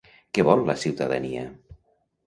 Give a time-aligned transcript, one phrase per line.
[0.37, 1.47] Què vol la ciutadania?